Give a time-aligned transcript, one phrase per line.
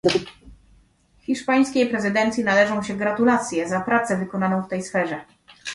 [1.21, 5.15] Hiszpańskiej prezydencji należą się gratulacje za pracę wykonaną w tej sferze